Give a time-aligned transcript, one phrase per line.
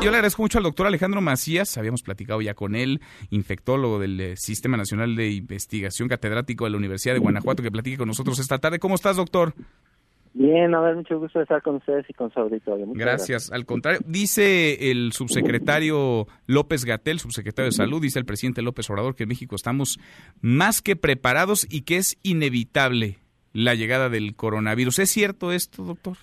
[0.00, 4.20] Yo le agradezco mucho al doctor Alejandro Macías, habíamos platicado ya con él, infectólogo del
[4.20, 8.38] eh, Sistema Nacional de Investigación, catedrático de la Universidad de Guanajuato, que platique con nosotros
[8.38, 8.78] esta tarde.
[8.78, 9.54] ¿Cómo estás, doctor?
[10.32, 12.86] Bien, a ver, mucho gusto de estar con ustedes y con su auditorio.
[12.90, 13.28] Gracias.
[13.28, 13.52] gracias.
[13.52, 19.16] Al contrario, dice el subsecretario López Gatel, subsecretario de Salud, dice el presidente López Obrador
[19.16, 19.98] que en México estamos
[20.40, 23.18] más que preparados y que es inevitable
[23.54, 24.98] la llegada del coronavirus.
[24.98, 26.16] ¿Es cierto esto, doctor?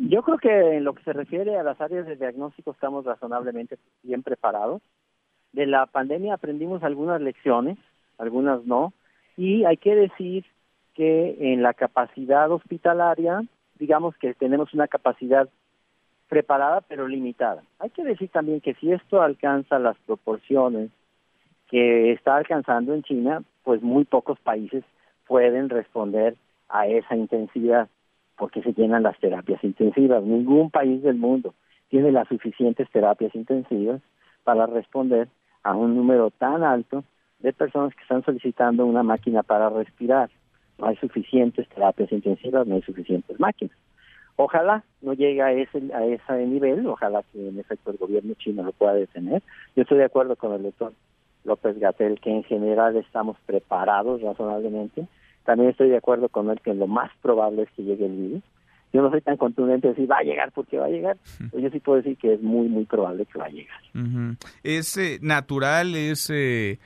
[0.00, 3.78] Yo creo que en lo que se refiere a las áreas de diagnóstico estamos razonablemente
[4.04, 4.80] bien preparados.
[5.52, 7.78] De la pandemia aprendimos algunas lecciones,
[8.16, 8.92] algunas no,
[9.36, 10.44] y hay que decir
[10.94, 13.42] que en la capacidad hospitalaria,
[13.80, 15.48] digamos que tenemos una capacidad
[16.28, 17.64] preparada pero limitada.
[17.80, 20.90] Hay que decir también que si esto alcanza las proporciones
[21.68, 24.84] que está alcanzando en China, pues muy pocos países
[25.26, 26.36] pueden responder
[26.68, 27.88] a esa intensidad
[28.38, 30.22] porque se llenan las terapias intensivas.
[30.22, 31.54] Ningún país del mundo
[31.88, 34.00] tiene las suficientes terapias intensivas
[34.44, 35.28] para responder
[35.62, 37.04] a un número tan alto
[37.40, 40.30] de personas que están solicitando una máquina para respirar
[40.78, 43.76] no hay suficientes terapias intensivas, no hay suficientes máquinas.
[44.36, 48.62] Ojalá no llegue a ese, a ese nivel, ojalá que en efecto el gobierno chino
[48.62, 49.42] lo pueda detener.
[49.74, 50.92] Yo estoy de acuerdo con el doctor
[51.44, 55.08] López Gatel que en general estamos preparados razonablemente.
[55.48, 58.42] También estoy de acuerdo con él que lo más probable es que llegue el virus.
[58.92, 61.16] Yo no soy tan contundente de decir va a llegar porque va a llegar.
[61.56, 63.80] Yo sí puedo decir que es muy, muy probable que va a llegar.
[64.62, 66.78] Es eh, natural, es, eh,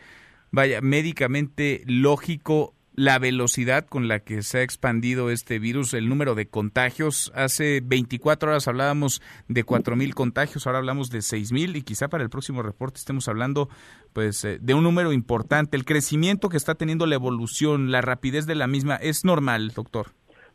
[0.52, 6.34] vaya, médicamente lógico la velocidad con la que se ha expandido este virus, el número
[6.34, 7.32] de contagios.
[7.34, 12.30] Hace 24 horas hablábamos de 4.000 contagios, ahora hablamos de 6.000 y quizá para el
[12.30, 13.68] próximo reporte estemos hablando
[14.12, 15.76] pues eh, de un número importante.
[15.76, 20.08] El crecimiento que está teniendo la evolución, la rapidez de la misma, ¿es normal, doctor?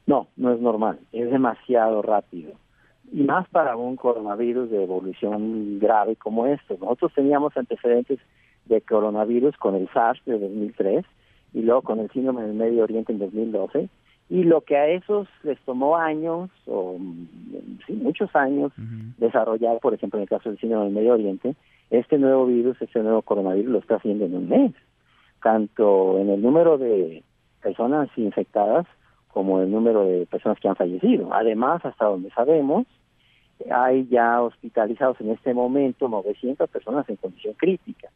[0.05, 2.53] No, no es normal, es demasiado rápido.
[3.11, 6.77] Y más para un coronavirus de evolución grave como este.
[6.77, 8.19] Nosotros teníamos antecedentes
[8.65, 11.05] de coronavirus con el SARS de 2003
[11.57, 13.89] y luego con el síndrome del Medio Oriente en 2012
[14.29, 16.97] y lo que a esos les tomó años o
[17.87, 18.71] sí, muchos años
[19.17, 21.55] desarrollar, por ejemplo en el caso del síndrome del Medio Oriente,
[21.89, 24.73] este nuevo virus, este nuevo coronavirus lo está haciendo en un mes,
[25.41, 27.23] tanto en el número de
[27.63, 28.85] personas infectadas
[29.29, 31.33] como el número de personas que han fallecido.
[31.33, 32.85] Además, hasta donde sabemos,
[33.71, 38.09] hay ya hospitalizados en este momento 900 personas en condición crítica.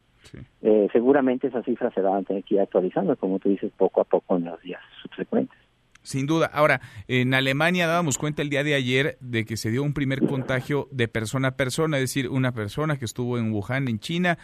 [0.62, 4.00] Eh, seguramente esas cifras se van a tener que ir actualizando, como tú dices, poco
[4.00, 5.58] a poco en los días subsecuentes.
[6.02, 6.50] Sin duda.
[6.52, 10.26] Ahora, en Alemania dábamos cuenta el día de ayer de que se dio un primer
[10.26, 14.38] contagio de persona a persona, es decir, una persona que estuvo en Wuhan, en China,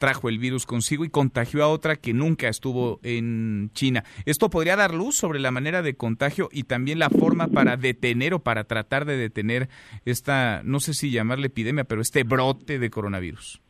[0.00, 4.02] trajo el virus consigo y contagió a otra que nunca estuvo en China.
[4.24, 8.32] Esto podría dar luz sobre la manera de contagio y también la forma para detener
[8.32, 9.68] o para tratar de detener
[10.06, 13.60] esta, no sé si llamarle epidemia, pero este brote de coronavirus.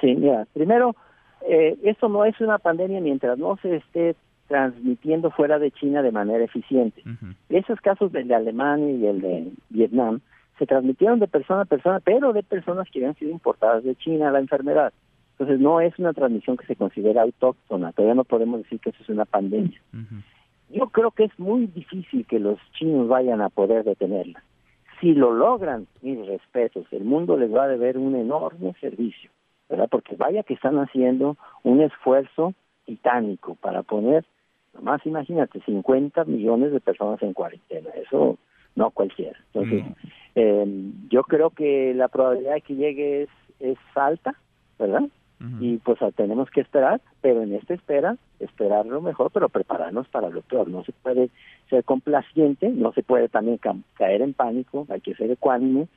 [0.00, 0.94] Sí, mira, primero,
[1.48, 4.14] eh, esto no es una pandemia mientras no se esté
[4.46, 7.02] transmitiendo fuera de China de manera eficiente.
[7.48, 10.20] Esos casos del de Alemania y el de Vietnam
[10.58, 14.30] se transmitieron de persona a persona, pero de personas que habían sido importadas de China
[14.30, 14.92] la enfermedad.
[15.42, 19.02] Entonces no es una transmisión que se considera autóctona, todavía no podemos decir que eso
[19.02, 19.82] es una pandemia.
[20.70, 24.40] Yo creo que es muy difícil que los chinos vayan a poder detenerla.
[25.00, 29.32] Si lo logran, mis respetos, el mundo les va a deber un enorme servicio.
[29.68, 29.88] ¿verdad?
[29.90, 32.54] Porque vaya que están haciendo un esfuerzo
[32.84, 34.24] titánico para poner,
[34.74, 38.38] nomás imagínate, 50 millones de personas en cuarentena, eso
[38.76, 39.40] no cualquiera.
[39.52, 39.82] Entonces,
[40.36, 43.28] eh, yo creo que la probabilidad de que llegue es,
[43.58, 44.34] es alta,
[44.78, 45.02] ¿verdad?
[45.60, 50.30] Y pues tenemos que esperar, pero en esta espera, esperar lo mejor, pero prepararnos para
[50.30, 50.68] lo peor.
[50.68, 51.30] No se puede
[51.68, 53.58] ser complaciente, no se puede también
[53.94, 55.88] caer en pánico, hay que ser ecuánime,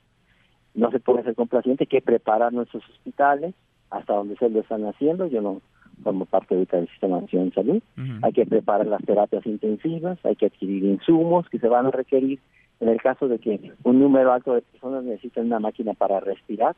[0.73, 3.53] no se puede ser complaciente, hay que preparar nuestros hospitales,
[3.91, 5.61] hasta donde se lo están haciendo, yo no
[6.03, 7.83] formo parte del Sistema Nacional de Salud,
[8.23, 12.39] hay que preparar las terapias intensivas, hay que adquirir insumos que se van a requerir.
[12.81, 16.75] En el caso de que un número alto de personas necesiten una máquina para respirar,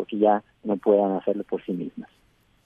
[0.00, 2.08] porque ya no puedan hacerlo por sí mismas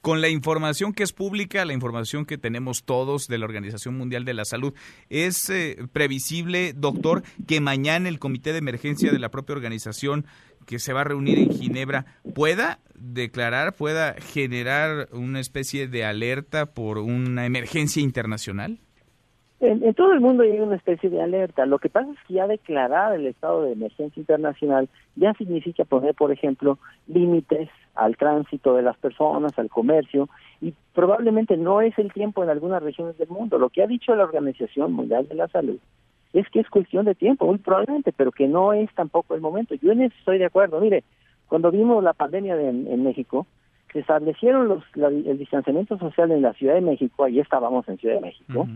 [0.05, 4.27] con la información que es pública, la información que tenemos todos de la Organización Mundial
[4.27, 4.75] de la Salud,
[5.09, 10.27] ¿es eh, previsible, doctor, que mañana el Comité de Emergencia de la propia organización
[10.67, 12.05] que se va a reunir en Ginebra
[12.35, 18.81] pueda declarar, pueda generar una especie de alerta por una emergencia internacional?
[19.65, 21.67] En, todo el mundo hay una especie de alerta.
[21.67, 26.15] Lo que pasa es que ya declarar el estado de emergencia internacional ya significa poner,
[26.15, 30.29] por ejemplo, límites al tránsito de las personas, al comercio,
[30.61, 33.59] y probablemente no es el tiempo en algunas regiones del mundo.
[33.59, 35.79] Lo que ha dicho la Organización Mundial de la Salud
[36.33, 39.75] es que es cuestión de tiempo, muy probablemente, pero que no es tampoco el momento.
[39.77, 40.81] Yo en eso estoy de acuerdo.
[40.81, 41.05] Mire,
[41.49, 43.47] Cuando vimos la pandemia en México,
[43.95, 48.17] se establecieron los, el distanciamiento social en la Ciudad de México, ahí estábamos en Ciudad
[48.17, 48.67] de México,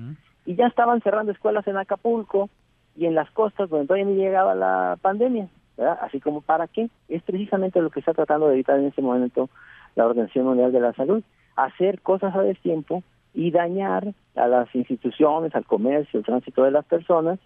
[0.49, 2.49] y ya estaban cerrando escuelas en Acapulco
[2.97, 5.47] y en las costas donde todavía no llegaba la pandemia,
[5.77, 5.99] ¿verdad?
[6.01, 9.51] Así como para qué, es precisamente lo que está tratando de evitar en este momento
[9.95, 11.23] la Organización Mundial de la Salud,
[11.55, 13.03] hacer cosas a destiempo
[13.35, 17.39] y dañar a las instituciones, al comercio, al tránsito de las personas,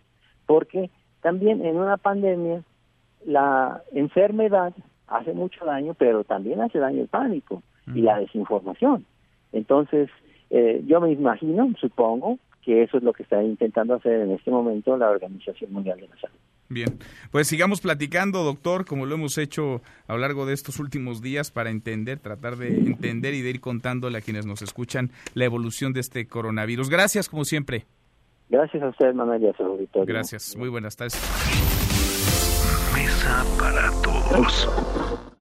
[0.46, 0.88] porque
[1.22, 2.62] también en una pandemia
[3.26, 4.75] la enfermedad
[5.08, 7.64] hace mucho daño, pero también hace daño el pánico
[7.96, 9.05] y la desinformación.
[9.52, 10.08] Entonces,
[10.50, 14.50] eh, yo me imagino, supongo, que eso es lo que está intentando hacer en este
[14.50, 16.37] momento la Organización Mundial de la Salud.
[16.69, 16.99] Bien,
[17.31, 21.50] pues sigamos platicando, doctor, como lo hemos hecho a lo largo de estos últimos días
[21.50, 25.93] para entender, tratar de entender y de ir contándole a quienes nos escuchan la evolución
[25.93, 26.88] de este coronavirus.
[26.88, 27.85] Gracias, como siempre.
[28.49, 31.15] Gracias a usted, Manuel, y a su Gracias, muy buenas tardes.
[32.94, 35.31] Mesa para todos.